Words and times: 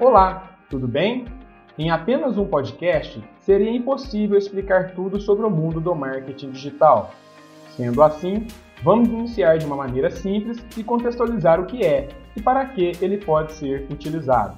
Olá, 0.00 0.56
tudo 0.70 0.86
bem? 0.86 1.24
Em 1.76 1.90
apenas 1.90 2.38
um 2.38 2.46
podcast, 2.46 3.20
seria 3.40 3.72
impossível 3.72 4.38
explicar 4.38 4.92
tudo 4.92 5.20
sobre 5.20 5.44
o 5.44 5.50
mundo 5.50 5.80
do 5.80 5.92
marketing 5.92 6.52
digital. 6.52 7.10
Sendo 7.70 8.00
assim, 8.00 8.46
vamos 8.80 9.08
iniciar 9.08 9.58
de 9.58 9.66
uma 9.66 9.74
maneira 9.74 10.08
simples 10.08 10.64
e 10.76 10.84
contextualizar 10.84 11.60
o 11.60 11.66
que 11.66 11.84
é 11.84 12.10
e 12.36 12.40
para 12.40 12.64
que 12.66 12.92
ele 13.02 13.18
pode 13.18 13.54
ser 13.54 13.88
utilizado. 13.90 14.56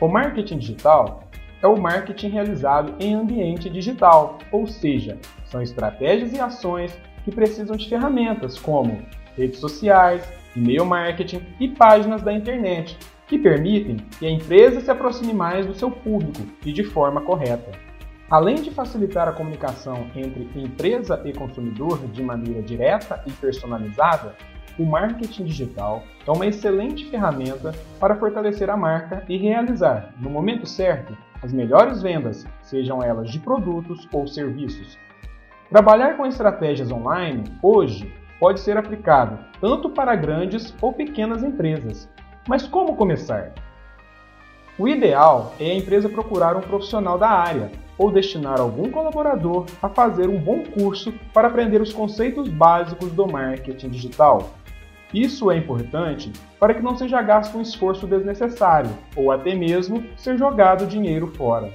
O 0.00 0.08
marketing 0.08 0.58
digital 0.58 1.22
é 1.62 1.68
o 1.68 1.80
marketing 1.80 2.30
realizado 2.30 2.94
em 2.98 3.14
ambiente 3.14 3.70
digital, 3.70 4.38
ou 4.50 4.66
seja, 4.66 5.16
são 5.44 5.62
estratégias 5.62 6.32
e 6.32 6.40
ações 6.40 6.92
que 7.24 7.30
precisam 7.30 7.76
de 7.76 7.88
ferramentas 7.88 8.58
como 8.58 9.00
redes 9.36 9.60
sociais, 9.60 10.28
e-mail 10.56 10.84
marketing 10.84 11.40
e 11.60 11.68
páginas 11.68 12.20
da 12.20 12.32
internet, 12.32 12.98
que 13.30 13.38
permitem 13.38 13.96
que 14.18 14.26
a 14.26 14.30
empresa 14.30 14.80
se 14.80 14.90
aproxime 14.90 15.32
mais 15.32 15.64
do 15.64 15.72
seu 15.72 15.88
público 15.88 16.42
e 16.66 16.72
de 16.72 16.82
forma 16.82 17.20
correta. 17.20 17.70
Além 18.28 18.56
de 18.56 18.72
facilitar 18.72 19.28
a 19.28 19.32
comunicação 19.32 20.08
entre 20.16 20.50
empresa 20.56 21.22
e 21.24 21.32
consumidor 21.32 22.00
de 22.08 22.24
maneira 22.24 22.60
direta 22.60 23.22
e 23.28 23.30
personalizada, 23.30 24.34
o 24.76 24.84
marketing 24.84 25.44
digital 25.44 26.02
é 26.26 26.30
uma 26.32 26.44
excelente 26.44 27.08
ferramenta 27.08 27.72
para 28.00 28.16
fortalecer 28.16 28.68
a 28.68 28.76
marca 28.76 29.24
e 29.28 29.36
realizar, 29.36 30.12
no 30.18 30.28
momento 30.28 30.66
certo, 30.66 31.16
as 31.40 31.52
melhores 31.52 32.02
vendas, 32.02 32.44
sejam 32.62 33.00
elas 33.00 33.30
de 33.30 33.38
produtos 33.38 34.08
ou 34.12 34.26
serviços. 34.26 34.98
Trabalhar 35.68 36.16
com 36.16 36.26
estratégias 36.26 36.90
online, 36.90 37.44
hoje, 37.62 38.12
pode 38.40 38.58
ser 38.58 38.76
aplicado 38.76 39.38
tanto 39.60 39.88
para 39.88 40.16
grandes 40.16 40.74
ou 40.82 40.92
pequenas 40.92 41.44
empresas. 41.44 42.10
Mas 42.50 42.66
como 42.66 42.96
começar? 42.96 43.52
O 44.76 44.88
ideal 44.88 45.54
é 45.60 45.70
a 45.70 45.74
empresa 45.76 46.08
procurar 46.08 46.56
um 46.56 46.60
profissional 46.60 47.16
da 47.16 47.28
área 47.28 47.70
ou 47.96 48.10
destinar 48.10 48.60
algum 48.60 48.90
colaborador 48.90 49.66
a 49.80 49.88
fazer 49.88 50.28
um 50.28 50.36
bom 50.36 50.64
curso 50.64 51.14
para 51.32 51.46
aprender 51.46 51.80
os 51.80 51.92
conceitos 51.92 52.48
básicos 52.48 53.12
do 53.12 53.24
marketing 53.24 53.90
digital. 53.90 54.50
Isso 55.14 55.48
é 55.48 55.58
importante 55.58 56.32
para 56.58 56.74
que 56.74 56.82
não 56.82 56.96
seja 56.96 57.22
gasto 57.22 57.56
um 57.56 57.62
esforço 57.62 58.04
desnecessário 58.04 58.90
ou 59.14 59.30
até 59.30 59.54
mesmo 59.54 60.04
ser 60.16 60.36
jogado 60.36 60.88
dinheiro 60.88 61.28
fora. 61.28 61.72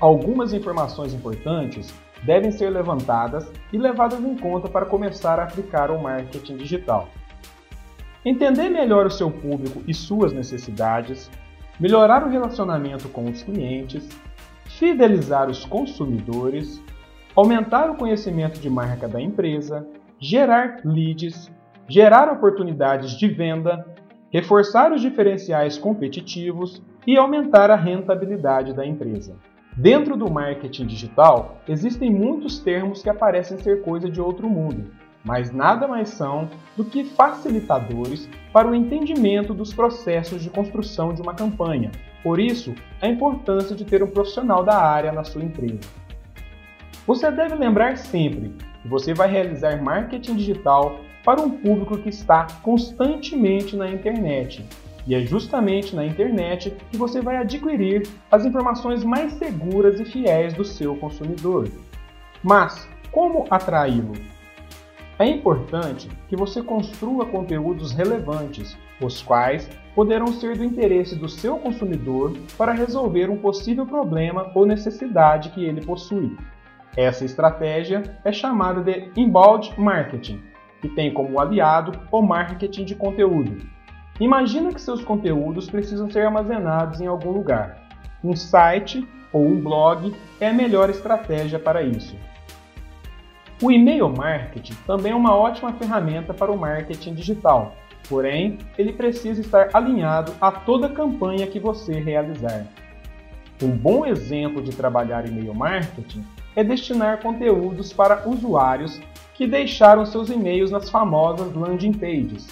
Algumas 0.00 0.52
informações 0.52 1.14
importantes 1.14 1.94
devem 2.24 2.50
ser 2.50 2.70
levantadas 2.70 3.48
e 3.72 3.78
levadas 3.78 4.18
em 4.18 4.36
conta 4.36 4.68
para 4.68 4.86
começar 4.86 5.38
a 5.38 5.44
aplicar 5.44 5.88
o 5.92 6.02
marketing 6.02 6.56
digital. 6.56 7.10
Entender 8.26 8.68
melhor 8.68 9.06
o 9.06 9.10
seu 9.10 9.30
público 9.30 9.84
e 9.86 9.94
suas 9.94 10.32
necessidades, 10.32 11.30
melhorar 11.78 12.26
o 12.26 12.28
relacionamento 12.28 13.08
com 13.08 13.26
os 13.26 13.44
clientes, 13.44 14.08
fidelizar 14.64 15.48
os 15.48 15.64
consumidores, 15.64 16.82
aumentar 17.36 17.88
o 17.88 17.94
conhecimento 17.94 18.58
de 18.58 18.68
marca 18.68 19.06
da 19.06 19.20
empresa, 19.20 19.86
gerar 20.18 20.80
leads, 20.84 21.52
gerar 21.88 22.28
oportunidades 22.28 23.12
de 23.12 23.28
venda, 23.28 23.86
reforçar 24.28 24.92
os 24.92 25.00
diferenciais 25.00 25.78
competitivos 25.78 26.82
e 27.06 27.16
aumentar 27.16 27.70
a 27.70 27.76
rentabilidade 27.76 28.74
da 28.74 28.84
empresa. 28.84 29.36
Dentro 29.76 30.16
do 30.16 30.28
marketing 30.28 30.86
digital, 30.86 31.60
existem 31.68 32.10
muitos 32.10 32.58
termos 32.58 33.04
que 33.04 33.12
parecem 33.12 33.56
ser 33.58 33.82
coisa 33.82 34.10
de 34.10 34.20
outro 34.20 34.48
mundo, 34.50 34.90
mas 35.26 35.50
nada 35.50 35.88
mais 35.88 36.10
são 36.10 36.48
do 36.76 36.84
que 36.84 37.02
facilitadores 37.04 38.28
para 38.52 38.68
o 38.68 38.74
entendimento 38.74 39.52
dos 39.52 39.74
processos 39.74 40.40
de 40.40 40.48
construção 40.48 41.12
de 41.12 41.20
uma 41.20 41.34
campanha. 41.34 41.90
Por 42.22 42.38
isso, 42.38 42.72
a 43.02 43.08
importância 43.08 43.74
de 43.74 43.84
ter 43.84 44.04
um 44.04 44.10
profissional 44.10 44.64
da 44.64 44.80
área 44.80 45.10
na 45.10 45.24
sua 45.24 45.42
empresa. 45.42 45.80
Você 47.06 47.28
deve 47.30 47.56
lembrar 47.56 47.98
sempre 47.98 48.54
que 48.82 48.88
você 48.88 49.12
vai 49.12 49.28
realizar 49.28 49.82
marketing 49.82 50.36
digital 50.36 51.00
para 51.24 51.40
um 51.40 51.50
público 51.50 51.98
que 51.98 52.08
está 52.08 52.46
constantemente 52.62 53.76
na 53.76 53.90
internet 53.90 54.64
e 55.08 55.14
é 55.14 55.20
justamente 55.20 55.94
na 55.94 56.04
internet 56.04 56.72
que 56.90 56.96
você 56.96 57.20
vai 57.20 57.36
adquirir 57.36 58.08
as 58.30 58.44
informações 58.44 59.02
mais 59.02 59.32
seguras 59.34 59.98
e 59.98 60.04
fiéis 60.04 60.54
do 60.54 60.64
seu 60.64 60.96
consumidor. 60.96 61.68
Mas 62.42 62.88
como 63.10 63.44
atraí-lo? 63.50 64.35
É 65.18 65.26
importante 65.26 66.08
que 66.28 66.36
você 66.36 66.62
construa 66.62 67.26
conteúdos 67.26 67.92
relevantes, 67.92 68.76
os 69.00 69.22
quais 69.22 69.68
poderão 69.94 70.28
ser 70.28 70.56
do 70.56 70.64
interesse 70.64 71.16
do 71.16 71.28
seu 71.28 71.58
consumidor 71.58 72.36
para 72.58 72.72
resolver 72.72 73.30
um 73.30 73.38
possível 73.38 73.86
problema 73.86 74.50
ou 74.54 74.66
necessidade 74.66 75.50
que 75.50 75.64
ele 75.64 75.84
possui. 75.84 76.36
Essa 76.96 77.24
estratégia 77.24 78.02
é 78.24 78.32
chamada 78.32 78.82
de 78.82 79.10
inbound 79.16 79.72
marketing, 79.78 80.42
que 80.80 80.88
tem 80.88 81.12
como 81.12 81.40
aliado 81.40 81.98
o 82.10 82.20
marketing 82.20 82.84
de 82.84 82.94
conteúdo, 82.94 83.56
Imagina 84.18 84.72
que 84.72 84.80
seus 84.80 85.04
conteúdos 85.04 85.68
precisam 85.68 86.10
ser 86.10 86.20
armazenados 86.20 87.02
em 87.02 87.06
algum 87.06 87.30
lugar. 87.30 87.76
Um 88.24 88.34
site 88.34 89.06
ou 89.30 89.44
um 89.44 89.60
blog 89.60 90.14
é 90.40 90.48
a 90.48 90.54
melhor 90.54 90.88
estratégia 90.88 91.58
para 91.58 91.82
isso. 91.82 92.16
O 93.62 93.72
e-mail 93.72 94.10
marketing 94.10 94.74
também 94.86 95.12
é 95.12 95.14
uma 95.14 95.34
ótima 95.34 95.72
ferramenta 95.72 96.34
para 96.34 96.52
o 96.52 96.58
marketing 96.58 97.14
digital, 97.14 97.74
porém, 98.06 98.58
ele 98.76 98.92
precisa 98.92 99.40
estar 99.40 99.70
alinhado 99.72 100.34
a 100.38 100.52
toda 100.52 100.90
campanha 100.90 101.46
que 101.46 101.58
você 101.58 101.94
realizar. 101.98 102.66
Um 103.62 103.70
bom 103.70 104.04
exemplo 104.04 104.60
de 104.60 104.76
trabalhar 104.76 105.26
e-mail 105.26 105.54
marketing 105.54 106.22
é 106.54 106.62
destinar 106.62 107.22
conteúdos 107.22 107.94
para 107.94 108.28
usuários 108.28 109.00
que 109.34 109.46
deixaram 109.46 110.04
seus 110.04 110.28
e-mails 110.28 110.70
nas 110.70 110.90
famosas 110.90 111.54
landing 111.54 111.94
pages, 111.94 112.46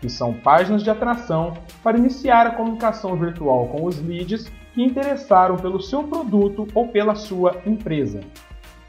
que 0.00 0.08
são 0.08 0.34
páginas 0.34 0.84
de 0.84 0.90
atração 0.90 1.54
para 1.82 1.98
iniciar 1.98 2.46
a 2.46 2.52
comunicação 2.52 3.16
virtual 3.16 3.66
com 3.66 3.84
os 3.84 4.00
leads 4.00 4.52
que 4.72 4.84
interessaram 4.84 5.56
pelo 5.56 5.82
seu 5.82 6.04
produto 6.04 6.68
ou 6.72 6.86
pela 6.86 7.16
sua 7.16 7.60
empresa. 7.66 8.20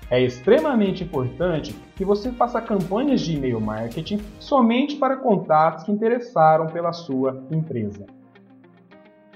É 0.09 0.21
extremamente 0.21 1.03
importante 1.03 1.75
que 1.95 2.05
você 2.05 2.31
faça 2.31 2.61
campanhas 2.61 3.21
de 3.21 3.35
e-mail 3.35 3.59
marketing 3.59 4.21
somente 4.39 4.97
para 4.97 5.17
contatos 5.17 5.83
que 5.83 5.91
interessaram 5.91 6.67
pela 6.67 6.93
sua 6.93 7.43
empresa. 7.49 8.05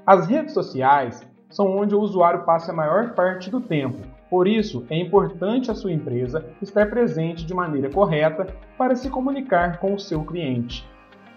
As 0.05 0.27
redes 0.27 0.53
sociais 0.53 1.27
são 1.49 1.75
onde 1.75 1.95
o 1.95 1.99
usuário 1.99 2.43
passa 2.43 2.71
a 2.71 2.75
maior 2.75 3.13
parte 3.15 3.49
do 3.49 3.59
tempo, 3.59 3.97
por 4.29 4.47
isso 4.47 4.85
é 4.91 4.97
importante 4.99 5.71
a 5.71 5.75
sua 5.75 5.91
empresa 5.91 6.45
estar 6.61 6.87
presente 6.87 7.45
de 7.45 7.53
maneira 7.53 7.89
correta 7.89 8.47
para 8.77 8.95
se 8.95 9.09
comunicar 9.09 9.79
com 9.79 9.95
o 9.95 9.99
seu 9.99 10.23
cliente. 10.23 10.87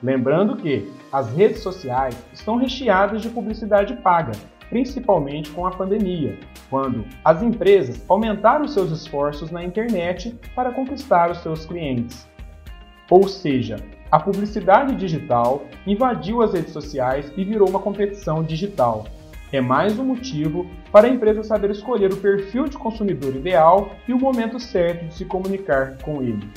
Lembrando 0.02 0.56
que 0.56 0.92
as 1.10 1.32
redes 1.34 1.62
sociais 1.62 2.14
estão 2.32 2.56
recheadas 2.56 3.22
de 3.22 3.30
publicidade 3.30 3.94
paga, 3.96 4.32
principalmente 4.72 5.50
com 5.50 5.66
a 5.66 5.70
pandemia, 5.70 6.38
quando 6.70 7.04
as 7.22 7.42
empresas 7.42 8.02
aumentaram 8.08 8.66
seus 8.66 8.90
esforços 8.90 9.50
na 9.50 9.62
internet 9.62 10.34
para 10.56 10.72
conquistar 10.72 11.30
os 11.30 11.42
seus 11.42 11.66
clientes. 11.66 12.26
Ou 13.10 13.28
seja, 13.28 13.76
a 14.10 14.18
publicidade 14.18 14.96
digital 14.96 15.66
invadiu 15.86 16.40
as 16.40 16.54
redes 16.54 16.72
sociais 16.72 17.30
e 17.36 17.44
virou 17.44 17.68
uma 17.68 17.80
competição 17.80 18.42
digital. 18.42 19.04
É 19.52 19.60
mais 19.60 19.98
um 19.98 20.04
motivo 20.04 20.66
para 20.90 21.06
a 21.06 21.10
empresa 21.10 21.42
saber 21.42 21.70
escolher 21.70 22.10
o 22.10 22.16
perfil 22.16 22.64
de 22.64 22.78
consumidor 22.78 23.36
ideal 23.36 23.90
e 24.08 24.14
o 24.14 24.18
momento 24.18 24.58
certo 24.58 25.04
de 25.04 25.12
se 25.12 25.26
comunicar 25.26 25.98
com 25.98 26.22
ele. 26.22 26.48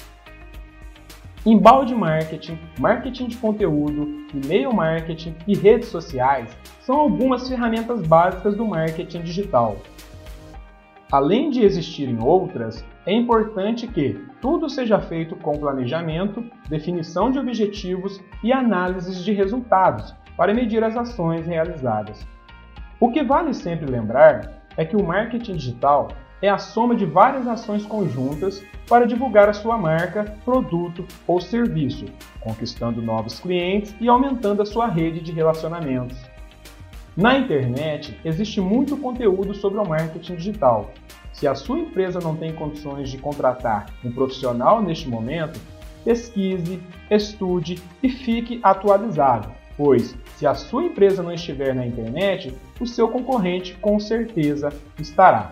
Embalde 1.47 1.93
marketing, 1.93 2.57
marketing 2.79 3.27
de 3.27 3.37
conteúdo, 3.37 4.25
e-mail 4.33 4.73
marketing 4.73 5.35
e 5.47 5.55
redes 5.55 5.89
sociais 5.89 6.57
são 6.79 6.95
algumas 6.95 7.47
ferramentas 7.47 8.01
básicas 8.01 8.57
do 8.57 8.65
marketing 8.65 9.21
digital. 9.21 9.77
Além 11.11 11.51
de 11.51 11.61
existirem 11.61 12.17
outras, 12.19 12.83
é 13.05 13.13
importante 13.13 13.85
que 13.85 14.19
tudo 14.41 14.67
seja 14.67 14.99
feito 14.99 15.35
com 15.35 15.59
planejamento, 15.59 16.43
definição 16.67 17.29
de 17.29 17.37
objetivos 17.37 18.19
e 18.43 18.51
análises 18.51 19.23
de 19.23 19.31
resultados 19.31 20.15
para 20.35 20.51
medir 20.51 20.83
as 20.83 20.97
ações 20.97 21.45
realizadas. 21.45 22.25
O 22.99 23.11
que 23.11 23.21
vale 23.21 23.53
sempre 23.53 23.85
lembrar 23.85 24.63
é 24.75 24.83
que 24.83 24.95
o 24.95 25.05
marketing 25.05 25.57
digital 25.57 26.07
é 26.41 26.49
a 26.49 26.57
soma 26.57 26.95
de 26.95 27.05
várias 27.05 27.47
ações 27.47 27.85
conjuntas 27.85 28.63
para 28.87 29.07
divulgar 29.07 29.49
a 29.49 29.53
sua 29.53 29.77
marca, 29.77 30.37
produto 30.43 31.05
ou 31.25 31.41
serviço, 31.41 32.05
conquistando 32.39 33.01
novos 33.01 33.39
clientes 33.39 33.95
e 33.99 34.07
aumentando 34.07 34.61
a 34.61 34.65
sua 34.65 34.87
rede 34.87 35.21
de 35.21 35.31
relacionamentos. 35.31 36.17
Na 37.15 37.37
internet 37.37 38.19
existe 38.25 38.59
muito 38.59 38.97
conteúdo 38.97 39.53
sobre 39.53 39.79
o 39.79 39.87
marketing 39.87 40.35
digital. 40.35 40.91
Se 41.31 41.47
a 41.47 41.55
sua 41.55 41.79
empresa 41.79 42.19
não 42.19 42.35
tem 42.35 42.53
condições 42.53 43.09
de 43.09 43.17
contratar 43.17 43.87
um 44.03 44.11
profissional 44.11 44.81
neste 44.81 45.07
momento, 45.07 45.59
pesquise, 46.03 46.81
estude 47.09 47.81
e 48.03 48.09
fique 48.09 48.59
atualizado. 48.61 49.51
pois 49.77 50.15
se 50.37 50.45
a 50.45 50.53
sua 50.53 50.83
empresa 50.83 51.23
não 51.23 51.33
estiver 51.33 51.73
na 51.73 51.85
internet, 51.85 52.53
o 52.79 52.85
seu 52.85 53.07
concorrente 53.07 53.73
com 53.75 53.99
certeza 53.99 54.69
estará. 54.99 55.51